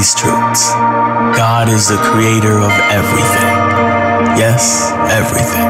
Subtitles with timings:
[0.00, 0.72] These truths.
[1.36, 3.52] God is the creator of everything.
[4.40, 5.68] Yes, everything.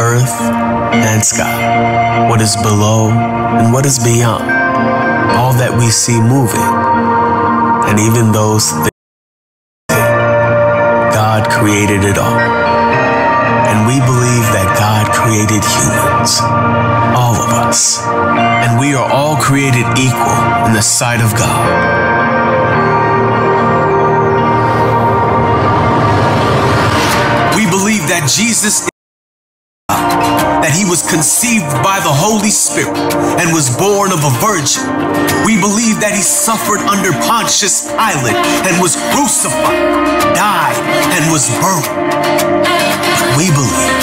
[0.00, 0.32] Earth
[0.96, 2.26] and sky.
[2.30, 4.48] What is below and what is beyond.
[5.36, 6.72] All that we see moving.
[7.84, 9.04] And even those things.
[11.12, 12.40] God created it all.
[13.68, 16.40] And we believe that God created humans.
[17.12, 18.00] All of us.
[18.64, 22.29] And we are all created equal in the sight of God.
[28.10, 28.90] That Jesus is
[29.86, 32.98] God, that he was conceived by the Holy Spirit
[33.38, 34.82] and was born of a virgin.
[35.46, 38.34] We believe that he suffered under Pontius Pilate
[38.66, 40.74] and was crucified, died,
[41.14, 41.86] and was buried.
[43.38, 43.94] We believe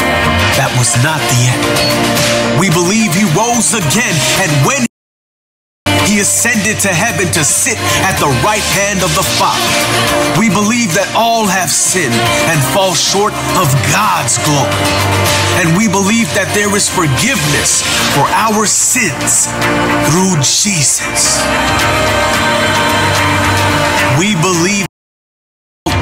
[0.56, 1.68] that was not the end.
[2.64, 4.88] We believe he rose again, and when
[6.20, 9.72] ascended to heaven to sit at the right hand of the Father.
[10.40, 12.16] We believe that all have sinned
[12.50, 14.74] and fall short of God's glory.
[15.62, 17.82] And we believe that there is forgiveness
[18.14, 19.50] for our sins
[20.10, 21.42] through Jesus.
[24.18, 24.88] We believe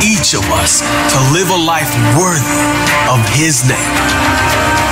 [0.03, 2.61] each of us to live a life worthy
[3.09, 3.95] of His name,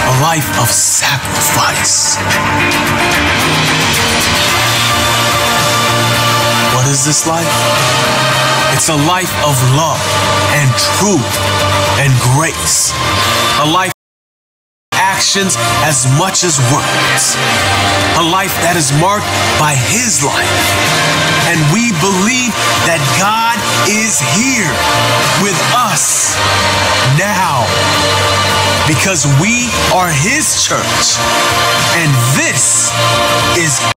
[0.09, 2.17] a life of sacrifice.
[6.83, 7.47] What is this life?
[8.75, 10.03] It's a life of love
[10.51, 10.67] and
[10.99, 11.31] truth
[11.95, 12.91] and grace.
[13.63, 13.93] A life
[14.91, 15.55] actions
[15.87, 17.39] as much as words.
[18.19, 20.59] A life that is marked by His life.
[21.47, 22.51] And we believe
[22.83, 23.55] that God
[23.87, 24.67] is here
[25.39, 26.35] with us
[27.15, 27.63] now
[28.91, 31.15] because we are His church.
[31.95, 32.91] And this
[33.55, 33.92] is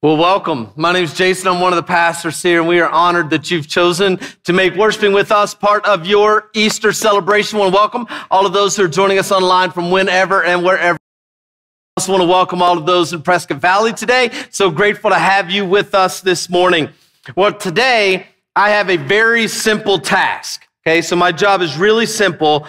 [0.00, 0.70] Well, welcome.
[0.76, 1.48] My name is Jason.
[1.48, 4.76] I'm one of the pastors here, and we are honored that you've chosen to make
[4.76, 7.56] worshiping with us part of your Easter celebration.
[7.56, 10.62] I want to welcome all of those who are joining us online from whenever and
[10.62, 10.94] wherever.
[10.94, 14.30] I also want to welcome all of those in Prescott Valley today.
[14.50, 16.90] So grateful to have you with us this morning.
[17.34, 20.64] Well, today I have a very simple task.
[20.86, 22.68] Okay, so my job is really simple.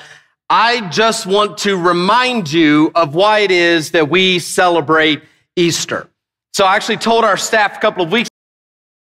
[0.50, 5.22] I just want to remind you of why it is that we celebrate
[5.56, 6.10] Easter.
[6.54, 8.30] So I actually told our staff a couple of weeks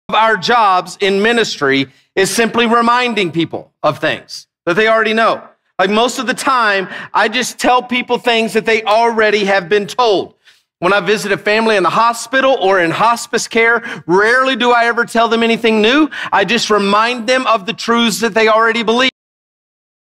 [0.08, 1.86] of our jobs in ministry
[2.16, 5.46] is simply reminding people of things that they already know.
[5.78, 9.86] Like most of the time, I just tell people things that they already have been
[9.86, 10.34] told.
[10.80, 14.86] When I visit a family in the hospital or in hospice care, rarely do I
[14.86, 16.10] ever tell them anything new.
[16.32, 19.09] I just remind them of the truths that they already believe.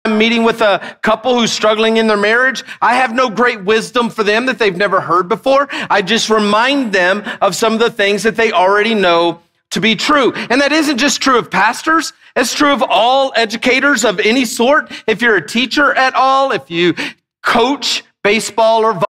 [0.07, 2.63] I'm meeting with a couple who's struggling in their marriage.
[2.81, 5.67] I have no great wisdom for them that they've never heard before.
[5.91, 9.97] I just remind them of some of the things that they already know to be
[9.97, 10.33] true.
[10.33, 12.13] And that isn't just true of pastors.
[12.37, 14.93] It's true of all educators of any sort.
[15.09, 16.95] If you're a teacher at all, if you
[17.43, 19.03] coach baseball or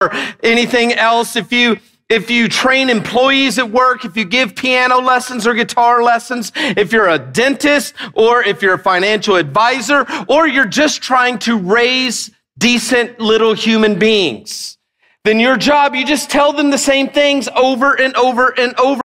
[0.00, 0.12] or
[0.42, 1.78] anything else, if you
[2.12, 6.92] if you train employees at work, if you give piano lessons or guitar lessons, if
[6.92, 12.30] you're a dentist or if you're a financial advisor, or you're just trying to raise
[12.58, 14.76] decent little human beings,
[15.24, 19.00] then your job, you just tell them the same things over and over and over.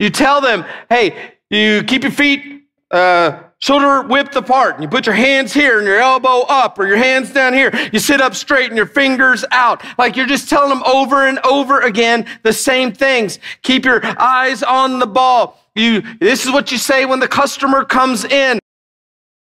[0.00, 5.06] You tell them, hey, you keep your feet uh, shoulder width apart, and you put
[5.06, 7.70] your hands here and your elbow up, or your hands down here.
[7.92, 9.82] You sit up straight and your fingers out.
[9.98, 13.38] Like you're just telling them over and over again the same things.
[13.62, 15.60] Keep your eyes on the ball.
[15.74, 18.58] You, this is what you say when the customer comes in.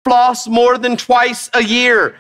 [0.05, 2.17] Floss more than twice a year.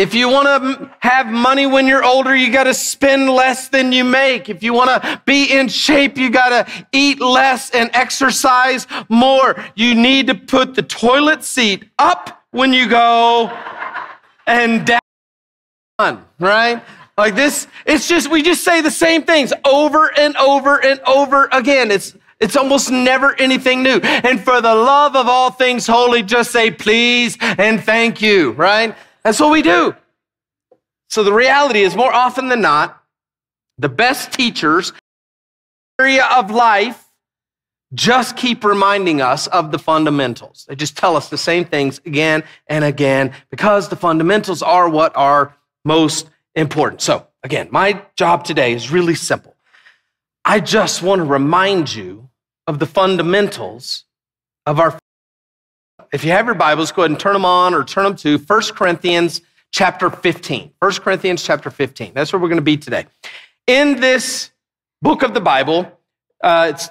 [0.00, 3.92] If you want to have money when you're older, you got to spend less than
[3.92, 4.48] you make.
[4.48, 9.62] If you want to be in shape, you got to eat less and exercise more.
[9.74, 13.48] You need to put the toilet seat up when you go
[14.46, 14.90] and
[15.98, 16.82] down, right?
[17.18, 21.50] Like this, it's just, we just say the same things over and over and over
[21.52, 21.90] again.
[21.90, 24.00] It's, it's almost never anything new.
[24.00, 28.96] And for the love of all things holy, just say please and thank you, right?
[29.22, 29.94] That's what we do.
[31.08, 33.02] So the reality is, more often than not,
[33.78, 34.92] the best teachers
[35.98, 37.06] area of life
[37.92, 40.64] just keep reminding us of the fundamentals.
[40.68, 45.16] They just tell us the same things again and again because the fundamentals are what
[45.16, 47.00] are most important.
[47.00, 49.56] So, again, my job today is really simple.
[50.44, 52.28] I just want to remind you
[52.66, 54.04] of the fundamentals
[54.66, 54.99] of our
[56.12, 58.38] if you have your Bibles, go ahead and turn them on or turn them to
[58.38, 60.72] 1 Corinthians chapter 15.
[60.78, 62.12] 1 Corinthians chapter 15.
[62.14, 63.06] That's where we're going to be today.
[63.66, 64.50] In this
[65.00, 65.90] book of the Bible,
[66.42, 66.90] uh, it's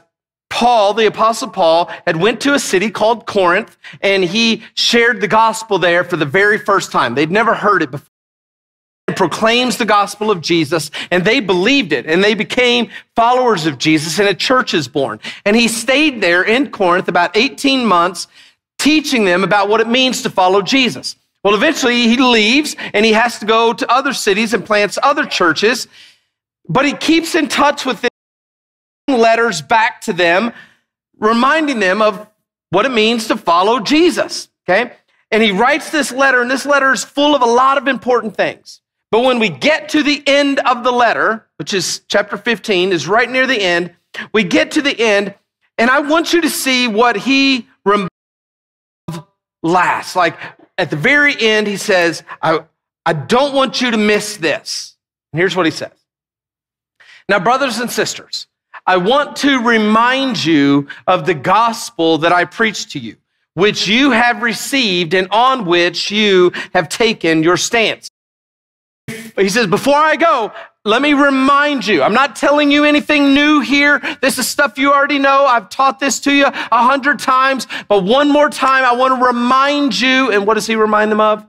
[0.50, 5.27] Paul, the apostle Paul, had went to a city called Corinth and he shared the
[5.27, 7.16] gospel there for the very first time.
[7.16, 8.07] They'd never heard it before.
[9.16, 14.19] Proclaims the gospel of Jesus and they believed it and they became followers of Jesus
[14.19, 15.19] and a church is born.
[15.45, 18.27] And he stayed there in Corinth about 18 months
[18.79, 21.15] teaching them about what it means to follow Jesus.
[21.43, 25.25] Well, eventually he leaves and he has to go to other cities and plants other
[25.25, 25.87] churches,
[26.67, 28.09] but he keeps in touch with them,
[29.19, 30.51] letters back to them,
[31.17, 32.27] reminding them of
[32.71, 34.49] what it means to follow Jesus.
[34.67, 34.91] Okay.
[35.31, 38.35] And he writes this letter, and this letter is full of a lot of important
[38.35, 38.81] things.
[39.11, 43.07] But when we get to the end of the letter, which is chapter 15, is
[43.07, 43.93] right near the end,
[44.33, 45.33] we get to the end,
[45.77, 47.69] and I want you to see what he
[49.63, 50.15] last.
[50.15, 50.38] Like
[50.77, 52.59] at the very end, he says, I,
[53.06, 54.95] I don't want you to miss this.
[55.31, 55.91] And here's what he says.
[57.27, 58.47] Now, brothers and sisters,
[58.85, 63.17] I want to remind you of the gospel that I preached to you,
[63.53, 68.09] which you have received and on which you have taken your stance.
[69.35, 70.51] He says, Before I go,
[70.89, 72.01] let me remind you.
[72.01, 74.01] I'm not telling you anything new here.
[74.21, 75.45] This is stuff you already know.
[75.45, 79.25] I've taught this to you a hundred times, but one more time, I want to
[79.25, 80.31] remind you.
[80.31, 81.41] And what does he remind them of?
[81.41, 81.47] He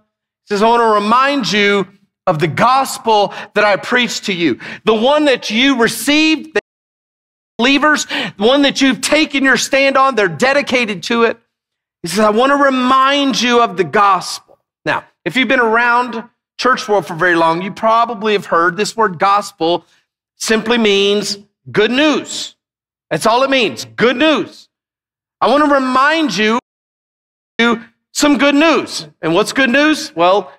[0.54, 1.86] says, I want to remind you
[2.26, 6.60] of the gospel that I preached to you, the one that you received, the
[7.58, 10.14] believers, the one that you've taken your stand on.
[10.14, 11.38] They're dedicated to it.
[12.02, 14.58] He says, I want to remind you of the gospel.
[14.84, 16.24] Now, if you've been around
[16.60, 19.86] church world for very long, you probably have heard this word gospel
[20.36, 21.38] simply means
[21.72, 22.54] good news.
[23.08, 24.68] That's all it means good news.
[25.40, 26.58] I want to remind you
[28.12, 29.06] some good news.
[29.22, 30.14] And what's good news?
[30.14, 30.52] Well,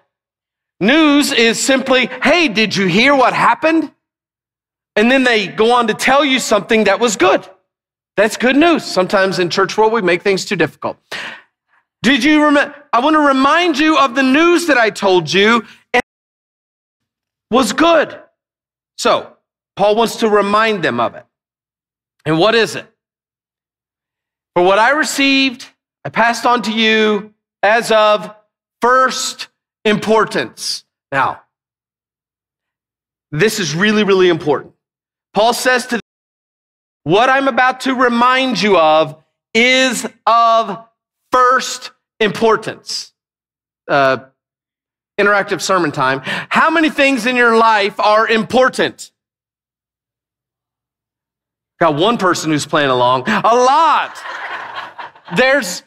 [0.80, 3.92] news is simply, hey, did you hear what happened?
[4.96, 7.48] And then they go on to tell you something that was good.
[8.18, 8.84] That's good news.
[8.84, 10.98] Sometimes in church world, we make things too difficult.
[12.02, 12.74] Did you remember?
[12.92, 15.64] I want to remind you of the news that I told you
[17.52, 18.18] was good.
[18.98, 19.36] So,
[19.76, 21.26] Paul wants to remind them of it.
[22.26, 22.88] And what is it?
[24.56, 25.68] For what I received,
[26.04, 28.34] I passed on to you as of
[28.82, 29.50] first
[29.86, 30.84] importance.
[31.12, 31.42] Now,
[33.32, 34.74] this is really, really important.
[35.34, 36.02] Paul says to them,
[37.04, 40.86] what I'm about to remind you of is of
[41.32, 43.14] first importance.
[43.88, 44.18] Uh,
[45.22, 46.22] interactive sermon time.
[46.24, 49.12] How many things in your life are important?
[51.80, 53.24] Got one person who's playing along.
[53.28, 54.18] A lot.
[55.36, 55.84] There's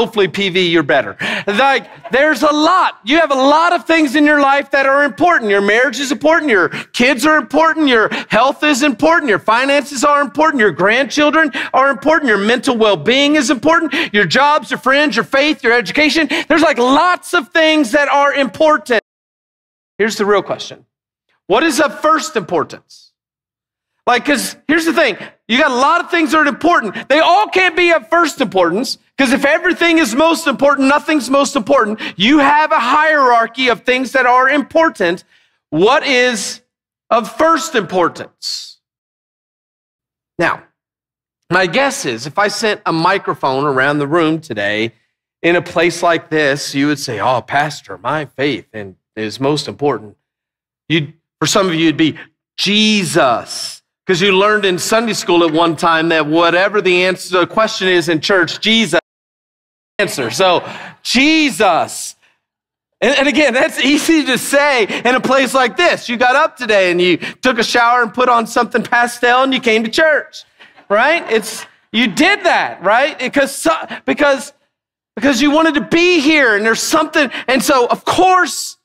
[0.00, 1.14] Hopefully, PV, you're better.
[1.46, 3.00] Like, there's a lot.
[3.04, 5.50] You have a lot of things in your life that are important.
[5.50, 6.50] Your marriage is important.
[6.50, 7.86] Your kids are important.
[7.86, 9.28] Your health is important.
[9.28, 10.58] Your finances are important.
[10.58, 12.28] Your grandchildren are important.
[12.30, 14.14] Your mental well being is important.
[14.14, 16.30] Your jobs, your friends, your faith, your education.
[16.48, 19.02] There's like lots of things that are important.
[19.98, 20.86] Here's the real question
[21.46, 23.09] What is of first importance?
[24.10, 27.08] Like, because here's the thing you got a lot of things that are important.
[27.08, 31.54] They all can't be of first importance, because if everything is most important, nothing's most
[31.54, 32.00] important.
[32.16, 35.22] You have a hierarchy of things that are important.
[35.68, 36.60] What is
[37.08, 38.80] of first importance?
[40.40, 40.64] Now,
[41.48, 44.90] my guess is if I sent a microphone around the room today
[45.40, 48.66] in a place like this, you would say, Oh, Pastor, my faith
[49.14, 50.16] is most important.
[50.88, 52.18] You'd, for some of you, it'd be
[52.56, 53.79] Jesus.
[54.10, 57.86] Because you learned in Sunday school at one time that whatever the answer the question
[57.86, 58.98] is in church, Jesus
[60.00, 60.32] answer.
[60.32, 60.68] So,
[61.04, 62.16] Jesus.
[63.00, 66.08] And, and, again, that's easy to say in a place like this.
[66.08, 69.54] You got up today and you took a shower and put on something pastel and
[69.54, 70.42] you came to church,
[70.88, 71.22] right?
[71.30, 73.16] It's you did that, right?
[73.16, 73.68] Because
[74.06, 74.52] because
[75.14, 77.30] because you wanted to be here and there's something.
[77.46, 78.76] And so, of course,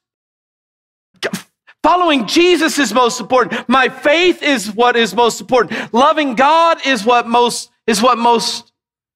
[1.85, 3.69] following Jesus is most important.
[3.69, 5.93] My faith is what is most important.
[5.93, 8.73] Loving God is what most is what most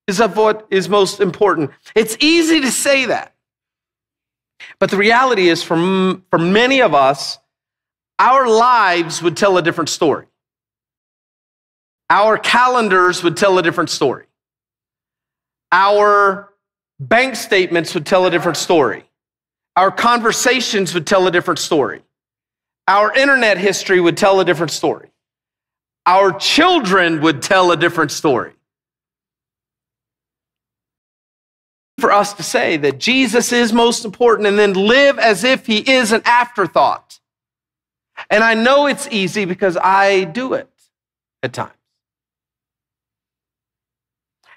[0.08, 1.72] is of what is most important.
[1.96, 3.34] It's easy to say that.
[4.78, 5.78] But the reality is, for,
[6.30, 7.40] for many of us,
[8.20, 10.28] our lives would tell a different story.
[12.12, 14.28] Our calendars would tell a different story.
[15.72, 16.54] Our
[17.00, 19.06] bank statements would tell a different story.
[19.76, 22.04] Our conversations would tell a different story.
[22.90, 25.12] Our internet history would tell a different story.
[26.08, 28.54] Our children would tell a different story.
[32.00, 35.78] for us to say that Jesus is most important and then live as if he
[35.78, 37.20] is an afterthought.
[38.30, 40.70] And I know it's easy because I do it
[41.44, 41.74] at times.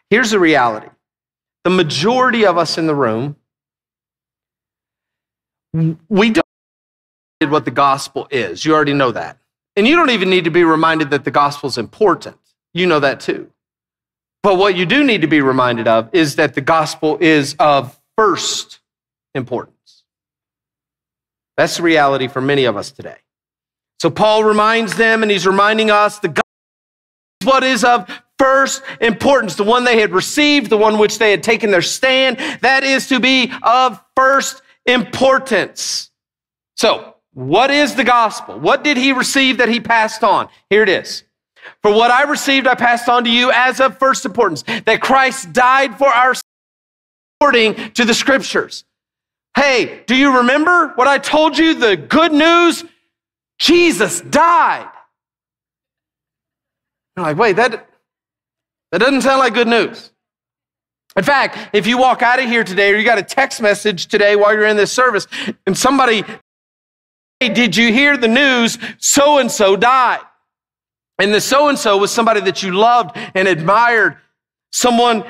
[0.09, 0.89] Here's the reality
[1.65, 3.37] the majority of us in the room,
[6.09, 6.42] we don't
[7.51, 8.65] what the gospel is.
[8.65, 9.39] You already know that.
[9.77, 12.37] And you don't even need to be reminded that the gospel is important.
[12.75, 13.51] You know that too.
[14.43, 17.99] But what you do need to be reminded of is that the gospel is of
[18.17, 18.81] first
[19.35, 20.05] importance.
[21.57, 23.17] That's the reality for many of us today.
[24.01, 26.43] So Paul reminds them, and he's reminding us the gospel
[27.41, 31.31] is what is of first importance, the one they had received, the one which they
[31.31, 32.39] had taken their stand.
[32.63, 36.11] That is to be of first importance.
[36.77, 38.59] So, what is the gospel?
[38.59, 40.49] What did he receive that he passed on?
[40.69, 41.25] Here it is.
[41.81, 45.53] For what I received, I passed on to you as of first importance that Christ
[45.53, 46.43] died for our sins,
[47.41, 48.85] according to the scriptures.
[49.57, 51.75] Hey, do you remember what I told you?
[51.75, 52.85] The good news?
[53.59, 54.89] Jesus died.
[57.17, 57.89] You're like, wait, that,
[58.91, 60.11] that doesn't sound like good news.
[61.17, 64.07] In fact, if you walk out of here today or you got a text message
[64.07, 65.27] today while you're in this service
[65.67, 66.25] and somebody,
[67.49, 68.79] did you hear the news?
[68.99, 70.21] So and so died.
[71.19, 74.17] And the so and so was somebody that you loved and admired,
[74.73, 75.25] someone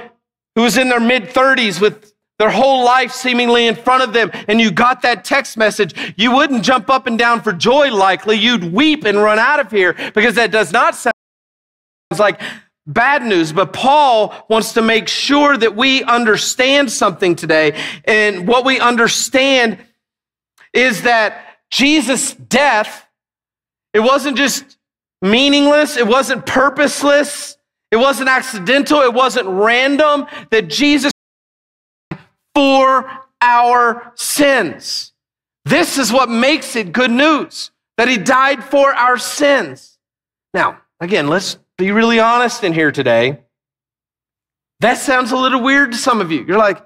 [0.54, 4.30] who was in their mid 30s with their whole life seemingly in front of them,
[4.48, 8.36] and you got that text message, you wouldn't jump up and down for joy likely.
[8.36, 11.14] You'd weep and run out of here because that does not sound
[12.18, 12.40] like
[12.86, 13.52] bad news.
[13.52, 17.80] But Paul wants to make sure that we understand something today.
[18.04, 19.78] And what we understand
[20.72, 23.08] is that Jesus' death,
[23.94, 24.76] it wasn't just
[25.22, 27.56] meaningless, it wasn't purposeless,
[27.90, 31.10] it wasn't accidental, it wasn't random that Jesus
[32.54, 33.10] for
[33.40, 35.12] our sins.
[35.64, 39.98] This is what makes it good news that he died for our sins.
[40.52, 43.40] Now, again, let's be really honest in here today.
[44.80, 46.44] That sounds a little weird to some of you.
[46.44, 46.84] You're like,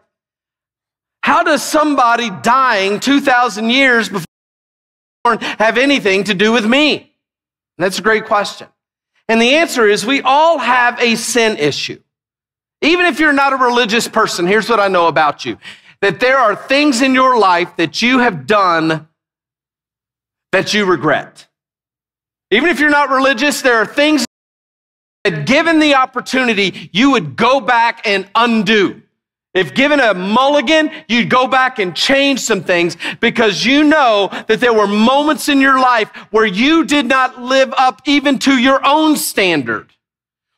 [1.23, 4.26] how does somebody dying 2,000 years before
[5.35, 7.13] have anything to do with me?
[7.79, 8.69] That's a great question.
[9.29, 12.01] And the answer is we all have a sin issue.
[12.83, 15.59] Even if you're not a religious person, here's what I know about you
[16.03, 19.09] that there are things in your life that you have done
[20.53, 21.47] that you regret.
[22.51, 24.25] Even if you're not religious, there are things
[25.25, 29.03] that, given the opportunity, you would go back and undo.
[29.57, 34.61] If given a mulligan, you'd go back and change some things because you know that
[34.61, 38.87] there were moments in your life where you did not live up even to your
[38.87, 39.95] own standard,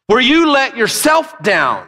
[0.08, 1.86] where you let yourself down.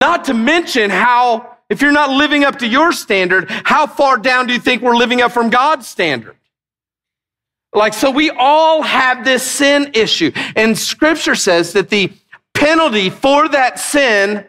[0.00, 4.46] Not to mention how, if you're not living up to your standard, how far down
[4.46, 6.36] do you think we're living up from God's standard?
[7.74, 10.32] Like, so we all have this sin issue.
[10.56, 12.12] And scripture says that the
[12.62, 14.46] penalty for that sin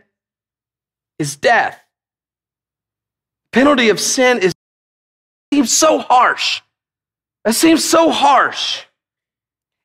[1.18, 1.80] is death.
[3.52, 4.54] Penalty of sin is
[5.52, 6.62] seems so harsh.
[7.44, 8.84] That seems so harsh.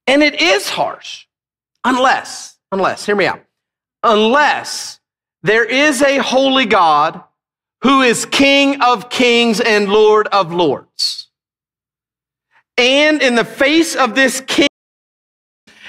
[0.07, 1.27] And it is harsh.
[1.85, 3.43] Unless, unless, hear me out.
[4.03, 5.01] Unless
[5.43, 7.23] there is a holy God
[7.83, 11.29] who is King of kings and Lord of lords.
[12.77, 14.68] And in the face of this king,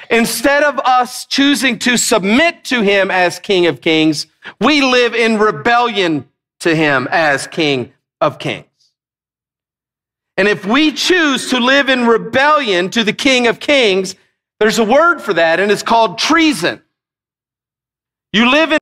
[0.10, 4.26] Instead of us choosing to submit to him as King of Kings,
[4.60, 6.28] we live in rebellion
[6.62, 8.66] to him as King of Kings.
[10.36, 14.16] And if we choose to live in rebellion to the King of Kings,
[14.60, 16.82] there's a word for that, and it's called treason.
[18.34, 18.80] You live in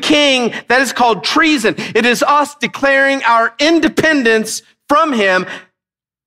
[0.00, 1.74] king that is called treason.
[1.76, 5.46] It is us declaring our independence from him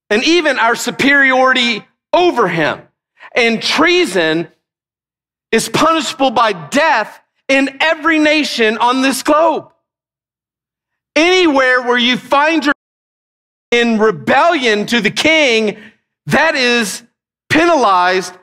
[0.10, 2.82] and even our superiority over him.
[3.36, 4.48] And treason
[5.52, 9.72] is punishable by death in every nation on this globe.
[11.16, 12.74] Anywhere where you find your
[13.72, 15.78] in rebellion to the king,
[16.28, 17.04] that is
[17.50, 18.34] penalized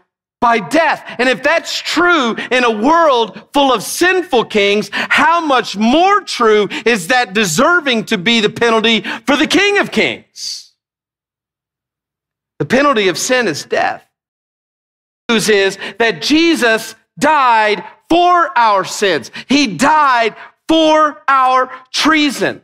[0.40, 1.04] by death.
[1.18, 6.68] And if that's true in a world full of sinful kings, how much more true
[6.84, 10.72] is that deserving to be the penalty for the king of kings?
[12.58, 14.04] The penalty of sin is death.
[15.30, 19.30] News is that Jesus died for our sins.
[19.48, 20.34] He died
[20.66, 22.62] for our treason.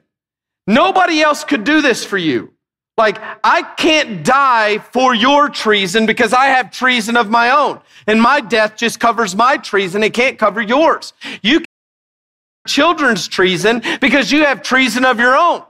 [0.67, 2.53] Nobody else could do this for you.
[2.97, 7.81] Like, I can't die for your treason because I have treason of my own.
[8.09, 10.03] And my death just covers my treason.
[10.03, 11.13] It can't cover yours.
[11.43, 11.65] You
[12.67, 15.63] children's treason because you have treason of your own.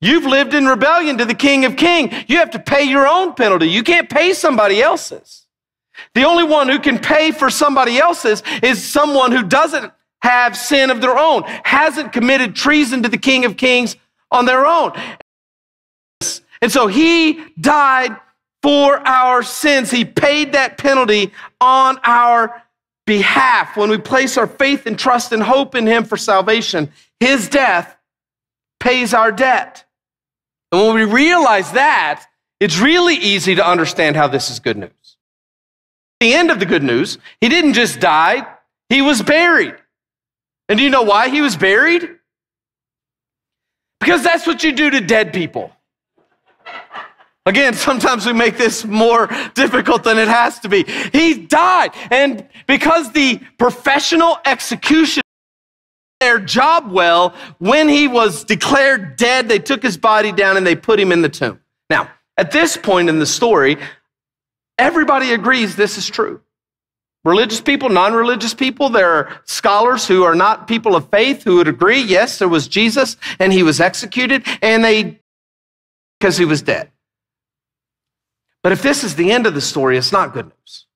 [0.00, 2.12] You've lived in rebellion to the King of King.
[2.28, 3.66] You have to pay your own penalty.
[3.68, 5.41] You can't pay somebody else's.
[6.14, 9.92] The only one who can pay for somebody else's is someone who doesn't
[10.22, 13.96] have sin of their own, hasn't committed treason to the King of Kings
[14.30, 14.92] on their own.
[16.60, 18.16] And so he died
[18.62, 19.90] for our sins.
[19.90, 22.62] He paid that penalty on our
[23.04, 23.76] behalf.
[23.76, 27.96] When we place our faith and trust and hope in him for salvation, his death
[28.78, 29.84] pays our debt.
[30.70, 32.24] And when we realize that,
[32.60, 34.90] it's really easy to understand how this is good news.
[36.22, 38.46] The end of the good news, he didn't just die,
[38.88, 39.74] he was buried.
[40.68, 42.08] And do you know why he was buried?
[43.98, 45.72] Because that's what you do to dead people.
[47.44, 50.84] Again, sometimes we make this more difficult than it has to be.
[51.12, 51.90] He died.
[52.12, 55.22] And because the professional execution
[56.20, 60.76] their job well, when he was declared dead, they took his body down and they
[60.76, 61.58] put him in the tomb.
[61.90, 63.76] Now, at this point in the story,
[64.78, 66.40] everybody agrees this is true.
[67.24, 71.56] Religious people, non religious people, there are scholars who are not people of faith who
[71.56, 75.20] would agree, yes, there was Jesus and he was executed, and they,
[76.18, 76.90] because he was dead.
[78.62, 80.86] But if this is the end of the story, it's not good news.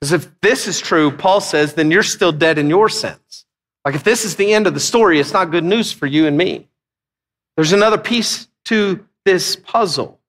[0.00, 3.46] Because if this is true, Paul says, then you're still dead in your sins.
[3.84, 6.26] Like if this is the end of the story, it's not good news for you
[6.26, 6.68] and me.
[7.56, 10.20] There's another piece to this puzzle.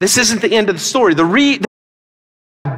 [0.00, 1.14] This isn't the end of the story.
[1.14, 1.60] The re-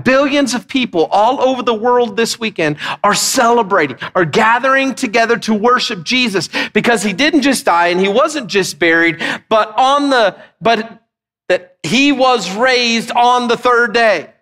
[0.05, 5.55] billions of people all over the world this weekend are celebrating, are gathering together to
[5.55, 10.37] worship Jesus because he didn't just die and he wasn't just buried, but on the
[10.61, 11.03] but
[11.49, 14.33] that he was raised on the third day.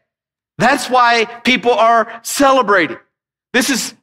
[0.58, 2.98] That's why people are celebrating.
[3.52, 3.94] This is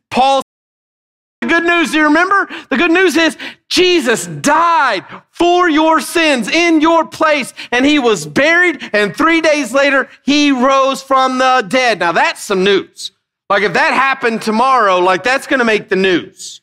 [1.44, 1.92] Paul's good news.
[1.92, 2.48] Do you remember?
[2.70, 3.38] The good news is
[3.70, 9.74] Jesus died for your sins in your place, and he was buried, and three days
[9.74, 12.00] later, he rose from the dead.
[12.00, 13.12] Now, that's some news.
[13.50, 16.62] Like, if that happened tomorrow, like, that's going to make the news.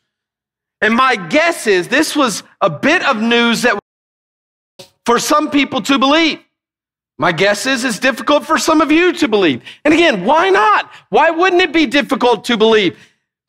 [0.80, 3.78] And my guess is this was a bit of news that
[5.04, 6.40] for some people to believe.
[7.18, 9.62] My guess is it's difficult for some of you to believe.
[9.84, 10.90] And again, why not?
[11.10, 12.98] Why wouldn't it be difficult to believe?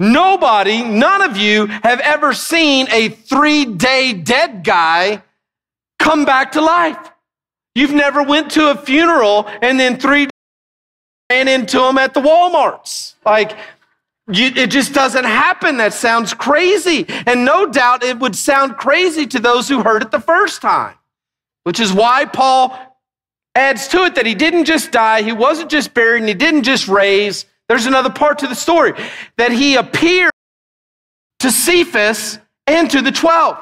[0.02, 5.24] Nobody, none of you have ever seen a three day dead guy
[6.00, 6.98] come back to life.
[7.76, 10.32] You've never went to a funeral and then three days
[11.30, 13.14] ran into them at the Walmarts.
[13.26, 13.58] Like,
[14.30, 15.78] you, it just doesn't happen.
[15.78, 17.06] That sounds crazy.
[17.26, 20.96] And no doubt it would sound crazy to those who heard it the first time
[21.64, 22.78] which is why Paul
[23.56, 26.64] adds to it that he didn't just die, he wasn't just buried, and he didn't
[26.64, 27.46] just raise.
[27.72, 28.92] There's another part to the story
[29.38, 30.34] that he appeared
[31.40, 33.58] to Cephas and to the 12.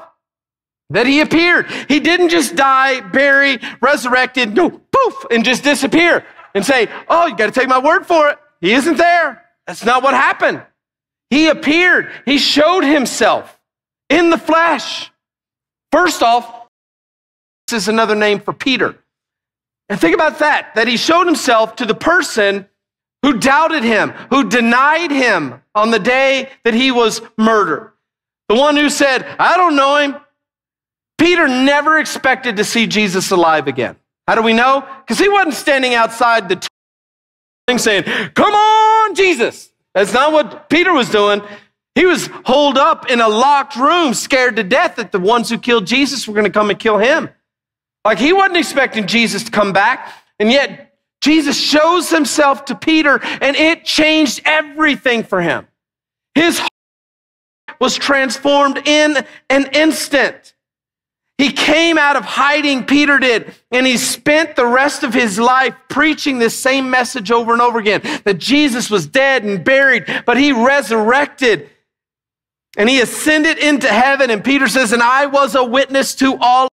[0.90, 1.70] That he appeared.
[1.88, 7.36] He didn't just die, bury, resurrected, no, poof, and just disappear and say, Oh, you
[7.36, 8.40] got to take my word for it.
[8.62, 9.46] He isn't there.
[9.68, 10.64] That's not what happened.
[11.30, 13.60] He appeared, he showed himself
[14.10, 15.12] in the flesh.
[15.92, 16.68] First off,
[17.68, 18.98] this is another name for Peter.
[19.88, 22.69] And think about that, that he showed himself to the person
[23.22, 27.92] who doubted him, who denied him on the day that he was murdered.
[28.48, 30.16] The one who said, I don't know him.
[31.18, 33.98] Peter never expected to see Jesus alive again.
[34.28, 34.88] How do we know?
[35.02, 38.04] Because he wasn't standing outside the tomb saying,
[38.34, 39.70] Come on, Jesus.
[39.94, 41.42] That's not what Peter was doing.
[41.96, 45.58] He was holed up in a locked room, scared to death that the ones who
[45.58, 47.30] killed Jesus were going to come and kill him.
[48.06, 50.14] Like he wasn't expecting Jesus to come back.
[50.40, 50.89] And yet,
[51.22, 55.68] Jesus shows himself to Peter, and it changed everything for him.
[56.36, 56.70] His heart
[57.80, 60.54] was transformed in an instant.
[61.38, 65.74] He came out of hiding, Peter did, and he spent the rest of his life
[65.88, 70.38] preaching this same message over and over again that Jesus was dead and buried, but
[70.38, 71.70] he resurrected
[72.78, 74.30] and he ascended into heaven.
[74.30, 76.68] And Peter says, And I was a witness to all.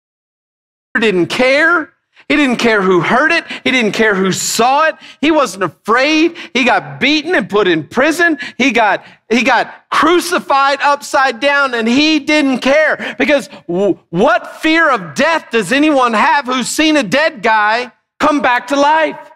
[0.95, 1.93] Peter didn't care.
[2.29, 3.45] He didn't care who heard it.
[3.63, 4.97] He didn't care who saw it.
[5.21, 6.37] He wasn't afraid.
[6.55, 8.39] He got beaten and put in prison.
[8.59, 14.91] He got, he got crucified upside down and he didn't care because w- what fear
[14.91, 19.31] of death does anyone have who's seen a dead guy come back to life?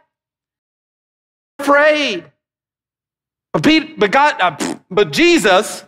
[1.61, 2.25] Afraid.
[3.53, 5.85] But, Peter, but, God, uh, but Jesus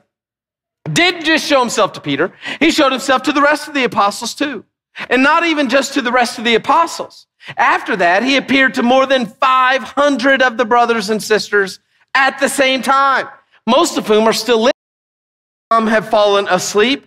[0.93, 2.33] didn't just show himself to Peter.
[2.61, 4.65] He showed himself to the rest of the apostles too.
[5.09, 7.27] And not even just to the rest of the apostles.
[7.57, 11.81] After that, he appeared to more than 500 of the brothers and sisters
[12.15, 13.29] at the same time,
[13.67, 14.73] most of whom are still living.
[15.73, 17.07] Some have fallen asleep.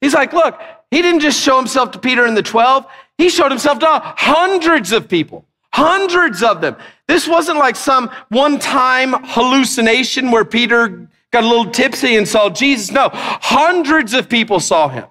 [0.00, 2.86] He's like, look, he didn't just show himself to Peter and the 12,
[3.18, 6.76] he showed himself to hundreds of people, hundreds of them.
[7.08, 12.48] This wasn't like some one time hallucination where Peter got a little tipsy and saw
[12.48, 12.92] Jesus.
[12.92, 15.04] No, hundreds of people saw him,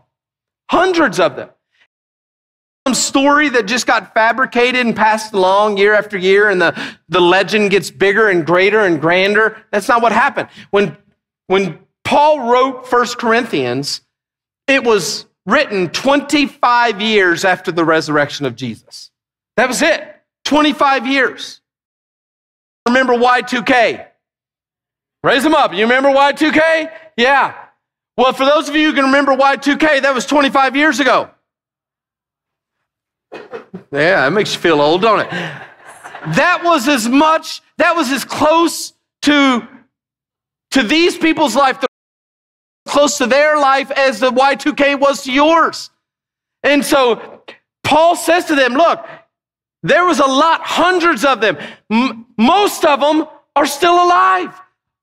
[0.69, 1.49] hundreds of them
[2.87, 7.19] some story that just got fabricated and passed along year after year and the, the
[7.19, 9.57] legend gets bigger and greater and grander.
[9.73, 10.47] That's not what happened.
[10.71, 10.95] When,
[11.47, 13.99] when Paul wrote First Corinthians,
[14.67, 19.11] it was written 25 years after the resurrection of Jesus.
[19.57, 20.15] That was it.
[20.45, 21.59] 25 years.
[22.87, 24.07] Remember Y2K?
[25.23, 25.73] Raise them up.
[25.73, 26.89] You remember Y2K?
[27.17, 27.53] Yeah.
[28.15, 31.31] Well, for those of you who can remember Y2K, that was 25 years ago.
[33.91, 35.29] Yeah, that makes you feel old, don't it?
[35.29, 39.67] That was as much, that was as close to,
[40.71, 41.83] to these people's life,
[42.87, 45.89] close to their life as the Y2K was to yours.
[46.63, 47.43] And so
[47.83, 49.05] Paul says to them, look,
[49.83, 51.57] there was a lot, hundreds of them.
[51.89, 54.53] M- most of them are still alive.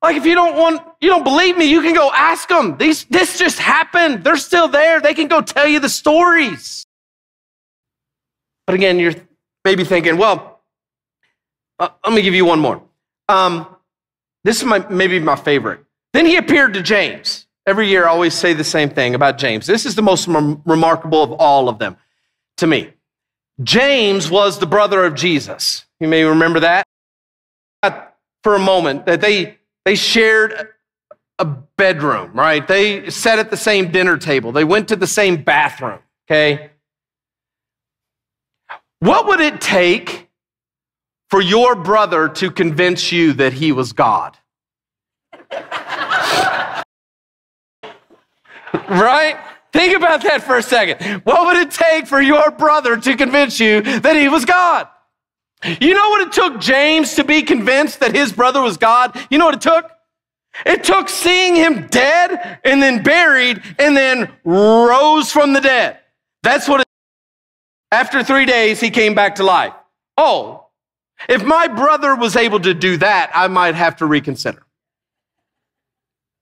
[0.02, 2.76] Like if you don't want, you don't believe me, you can go ask them.
[2.76, 4.22] These, this just happened.
[4.22, 5.00] They're still there.
[5.00, 6.84] They can go tell you the stories.
[8.66, 9.14] But again, you're
[9.64, 10.60] maybe thinking, well,
[11.78, 12.82] uh, let me give you one more.
[13.28, 13.66] Um,
[14.44, 15.80] this is my, maybe my favorite.
[16.12, 17.46] Then he appeared to James.
[17.66, 19.66] Every year, I always say the same thing about James.
[19.66, 21.96] This is the most rem- remarkable of all of them
[22.58, 22.92] to me.
[23.62, 25.86] James was the brother of Jesus.
[26.00, 26.84] You may remember that
[28.44, 30.68] for a moment, that they, they shared
[31.38, 32.68] a bedroom, right?
[32.68, 34.52] They sat at the same dinner table.
[34.52, 35.98] They went to the same bathroom,
[36.30, 36.70] okay?
[39.04, 40.30] What would it take
[41.28, 44.38] for your brother to convince you that he was God?
[48.88, 49.36] right?
[49.74, 51.20] Think about that for a second.
[51.24, 54.88] What would it take for your brother to convince you that he was God?
[55.82, 59.20] You know what it took James to be convinced that his brother was God?
[59.28, 59.90] You know what it took?
[60.64, 65.98] It took seeing him dead and then buried and then rose from the dead.
[66.42, 66.83] That's what it
[67.94, 69.72] after three days, he came back to life.
[70.16, 70.66] Oh,
[71.28, 74.66] if my brother was able to do that, I might have to reconsider.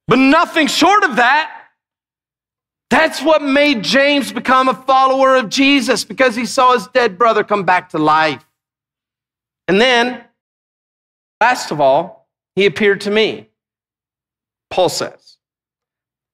[0.09, 1.59] But nothing short of that.
[2.91, 7.45] That's what made James become a follower of Jesus because he saw his dead brother
[7.45, 8.45] come back to life.
[9.69, 10.25] And then,
[11.41, 13.49] last of all, he appeared to me.
[14.71, 15.37] Paul says.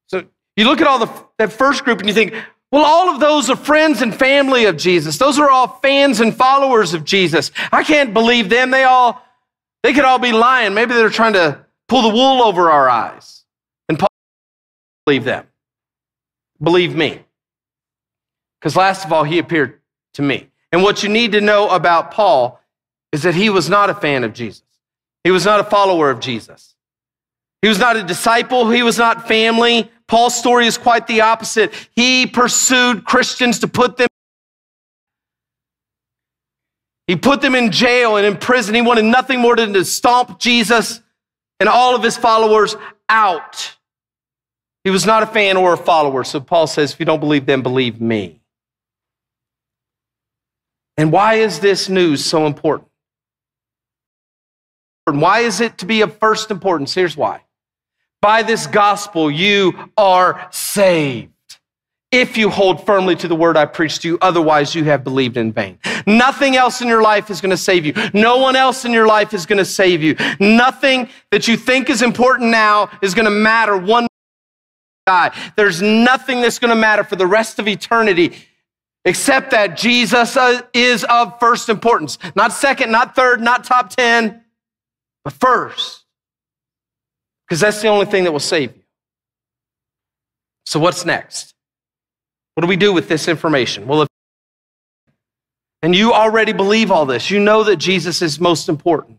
[0.06, 0.24] So
[0.56, 2.34] you look at all the that first group and you think,
[2.70, 5.16] well, all of those are friends and family of Jesus.
[5.16, 7.50] Those are all fans and followers of Jesus.
[7.72, 8.70] I can't believe them.
[8.70, 9.22] They all,
[9.82, 10.74] they could all be lying.
[10.74, 13.44] Maybe they're trying to pull the wool over our eyes.
[13.88, 14.08] And Paul,
[15.06, 15.46] believe them.
[16.62, 17.20] Believe me.
[18.60, 19.80] Because last of all, he appeared
[20.14, 20.48] to me.
[20.70, 22.60] And what you need to know about Paul
[23.12, 24.64] is that he was not a fan of Jesus.
[25.24, 26.74] He was not a follower of Jesus.
[27.62, 28.70] He was not a disciple.
[28.70, 29.90] He was not family.
[30.08, 31.72] Paul's story is quite the opposite.
[31.94, 34.08] He pursued Christians to put them
[37.06, 38.74] he put them in jail and in prison.
[38.74, 41.00] He wanted nothing more than to stomp Jesus
[41.58, 42.76] and all of his followers
[43.08, 43.76] out.
[44.84, 46.22] He was not a fan or a follower.
[46.22, 48.42] So Paul says, if you don't believe them, believe me.
[50.98, 52.90] And why is this news so important?
[55.06, 56.92] And why is it to be of first importance?
[56.92, 57.40] Here's why.
[58.20, 61.32] By this gospel, you are saved.
[62.10, 65.36] If you hold firmly to the word I preached to you, otherwise you have believed
[65.36, 65.78] in vain.
[66.06, 67.92] Nothing else in your life is going to save you.
[68.14, 70.16] No one else in your life is going to save you.
[70.40, 74.06] Nothing that you think is important now is going to matter one
[75.06, 75.34] die.
[75.56, 78.36] There's nothing that's going to matter for the rest of eternity
[79.04, 82.18] except that Jesus uh, is of first importance.
[82.34, 84.42] Not second, not third, not top 10,
[85.24, 85.97] but first.
[87.48, 88.82] Because that's the only thing that will save you.
[90.66, 91.54] So, what's next?
[92.54, 93.86] What do we do with this information?
[93.86, 94.08] Well, if
[95.80, 99.18] and you already believe all this, you know that Jesus is most important.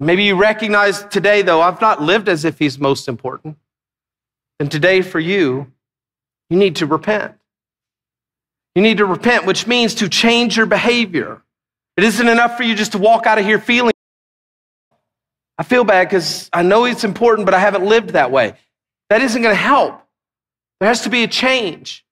[0.00, 3.56] Maybe you recognize today, though, I've not lived as if he's most important.
[4.58, 5.72] And today, for you,
[6.50, 7.34] you need to repent.
[8.74, 11.42] You need to repent, which means to change your behavior.
[11.96, 13.91] It isn't enough for you just to walk out of here feeling.
[15.62, 18.54] I feel bad because I know it's important, but I haven't lived that way.
[19.10, 20.02] That isn't going to help.
[20.80, 22.04] There has to be a change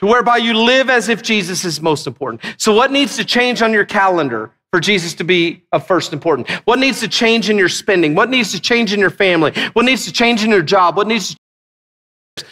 [0.00, 2.42] to whereby you live as if Jesus is most important.
[2.58, 6.50] So, what needs to change on your calendar for Jesus to be of first important?
[6.66, 8.14] What needs to change in your spending?
[8.14, 9.52] What needs to change in your family?
[9.72, 10.94] What needs to change in your job?
[10.94, 12.44] What needs to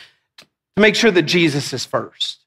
[0.76, 2.38] to make sure that Jesus is first?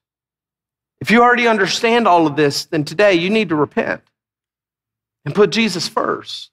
[1.00, 4.02] If you already understand all of this, then today you need to repent
[5.24, 6.49] and put Jesus first,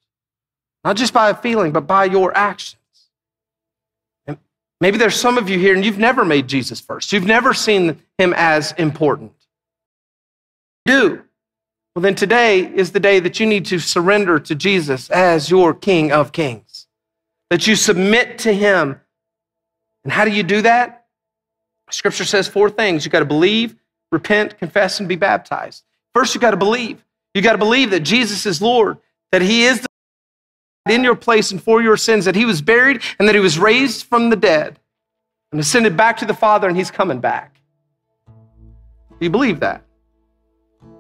[0.84, 2.76] not just by a feeling, but by your actions.
[4.26, 4.38] And
[4.80, 7.12] maybe there's some of you here and you've never made Jesus first.
[7.12, 9.34] You've never seen him as important.
[10.86, 11.24] Do.
[11.96, 15.74] Well, then today is the day that you need to surrender to Jesus as your
[15.74, 16.86] King of Kings,
[17.50, 19.02] that you submit to him.
[20.04, 21.08] And how do you do that?
[21.90, 23.04] Scripture says four things.
[23.04, 23.76] You got to believe,
[24.12, 25.84] repent, confess, and be baptized.
[26.14, 27.04] First, you got to believe.
[27.34, 28.98] You got to believe that Jesus is Lord,
[29.32, 29.87] that He is
[30.92, 33.60] in your place and for your sins, that He was buried and that He was
[33.60, 34.80] raised from the dead
[35.52, 37.60] and ascended back to the Father, and He's coming back.
[38.28, 39.84] Do you believe that?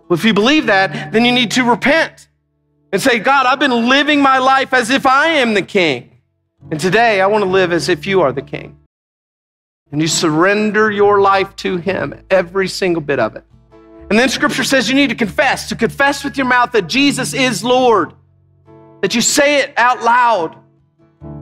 [0.07, 2.29] Well, if you believe that, then you need to repent
[2.91, 6.17] and say, God, I've been living my life as if I am the king.
[6.71, 8.77] And today I want to live as if you are the king
[9.91, 13.43] and you surrender your life to Him, every single bit of it.
[14.09, 17.33] And then Scripture says you need to confess, to confess with your mouth that Jesus
[17.33, 18.13] is Lord,
[19.01, 20.55] that you say it out loud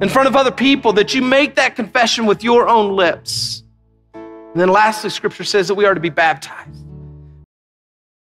[0.01, 3.63] in front of other people, that you make that confession with your own lips.
[4.13, 6.85] And then lastly, Scripture says that we are to be baptized.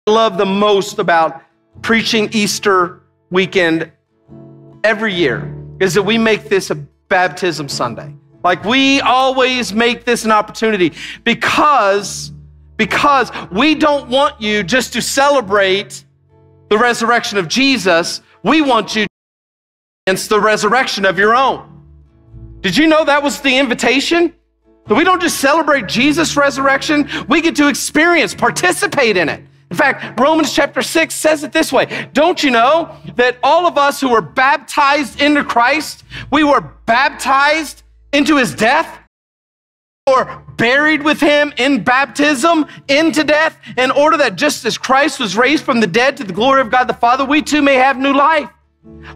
[0.06, 1.42] I love the most about
[1.82, 3.92] preaching Easter weekend
[4.84, 8.14] every year is that we make this a baptism Sunday.
[8.44, 10.92] Like we always make this an opportunity
[11.24, 12.32] because
[12.76, 16.04] because we don't want you just to celebrate
[16.70, 18.22] the resurrection of Jesus.
[18.44, 19.07] We want you
[20.08, 21.68] against the resurrection of your own.
[22.62, 24.32] Did you know that was the invitation?
[24.86, 29.44] That we don't just celebrate Jesus' resurrection, we get to experience, participate in it.
[29.70, 33.76] In fact, Romans chapter 6 says it this way Don't you know that all of
[33.76, 37.82] us who were baptized into Christ, we were baptized
[38.14, 39.00] into his death
[40.06, 45.36] or buried with him in baptism into death in order that just as Christ was
[45.36, 47.98] raised from the dead to the glory of God the Father, we too may have
[47.98, 48.48] new life.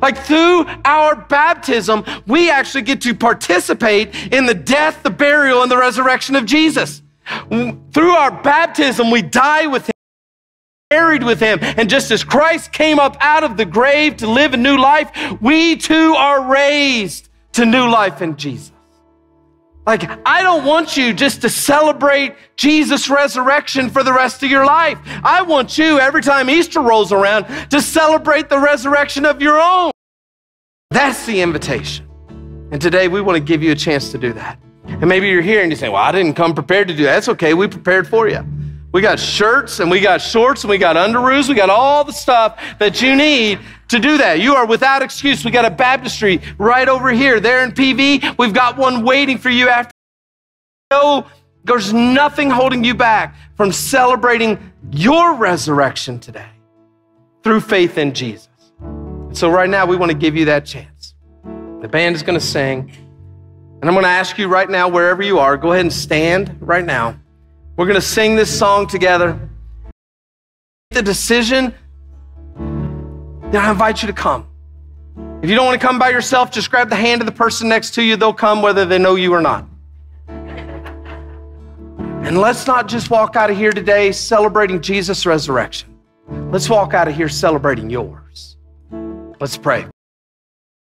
[0.00, 5.70] Like through our baptism, we actually get to participate in the death, the burial, and
[5.70, 7.02] the resurrection of Jesus.
[7.92, 9.92] Through our baptism, we die with him,
[10.90, 11.58] buried with him.
[11.62, 15.10] And just as Christ came up out of the grave to live a new life,
[15.40, 18.72] we too are raised to new life in Jesus.
[19.86, 24.64] Like, I don't want you just to celebrate Jesus' resurrection for the rest of your
[24.64, 24.98] life.
[25.24, 29.90] I want you, every time Easter rolls around, to celebrate the resurrection of your own.
[30.90, 32.08] That's the invitation.
[32.70, 34.58] And today we want to give you a chance to do that.
[34.84, 37.14] And maybe you're here and you say, Well, I didn't come prepared to do that.
[37.14, 37.54] That's okay.
[37.54, 38.44] We prepared for you.
[38.92, 41.48] We got shirts and we got shorts and we got underoos.
[41.48, 44.40] We got all the stuff that you need to do that.
[44.40, 45.44] You are without excuse.
[45.44, 47.40] We got a baptistry right over here.
[47.40, 49.92] There in PV, we've got one waiting for you after.
[50.90, 51.26] No,
[51.64, 56.50] there's nothing holding you back from celebrating your resurrection today
[57.42, 58.48] through faith in Jesus.
[59.32, 61.14] So, right now, we want to give you that chance.
[61.80, 62.92] The band is going to sing.
[63.80, 66.56] And I'm going to ask you right now, wherever you are, go ahead and stand
[66.60, 67.18] right now.
[67.82, 69.36] We're going to sing this song together.
[70.90, 71.74] The decision,
[72.56, 74.46] then I invite you to come.
[75.42, 77.68] If you don't want to come by yourself, just grab the hand of the person
[77.68, 78.14] next to you.
[78.14, 79.66] They'll come whether they know you or not.
[80.28, 85.98] And let's not just walk out of here today celebrating Jesus' resurrection.
[86.52, 88.58] Let's walk out of here celebrating yours.
[89.40, 89.86] Let's pray.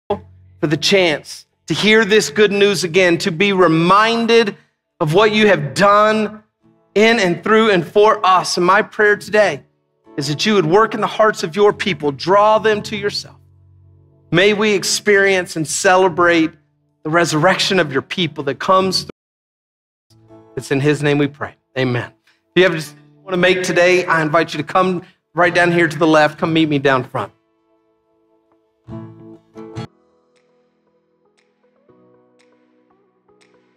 [0.07, 4.55] for the chance to hear this good news again, to be reminded
[4.99, 6.43] of what you have done
[6.95, 8.57] in and through and for us.
[8.57, 9.63] And my prayer today
[10.17, 13.37] is that you would work in the hearts of your people, draw them to yourself.
[14.31, 16.51] May we experience and celebrate
[17.03, 20.37] the resurrection of your people that comes through.
[20.55, 21.55] It's in his name we pray.
[21.77, 22.11] Amen.
[22.27, 25.71] If you have just want to make today, I invite you to come right down
[25.71, 26.37] here to the left.
[26.37, 27.31] Come meet me down front.